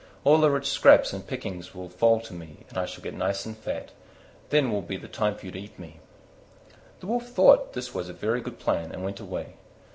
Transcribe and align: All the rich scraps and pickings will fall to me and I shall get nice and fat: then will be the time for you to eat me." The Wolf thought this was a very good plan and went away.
All 0.23 0.39
the 0.39 0.49
rich 0.49 0.65
scraps 0.67 1.13
and 1.13 1.27
pickings 1.27 1.75
will 1.75 1.87
fall 1.87 2.19
to 2.21 2.33
me 2.33 2.65
and 2.69 2.77
I 2.79 2.87
shall 2.87 3.03
get 3.03 3.13
nice 3.13 3.45
and 3.45 3.55
fat: 3.55 3.91
then 4.49 4.71
will 4.71 4.81
be 4.81 4.97
the 4.97 5.07
time 5.07 5.35
for 5.35 5.45
you 5.45 5.51
to 5.51 5.59
eat 5.61 5.77
me." 5.77 5.99
The 7.01 7.05
Wolf 7.05 7.27
thought 7.27 7.73
this 7.73 7.93
was 7.93 8.09
a 8.09 8.13
very 8.13 8.41
good 8.41 8.57
plan 8.57 8.91
and 8.91 9.03
went 9.03 9.19
away. 9.19 9.57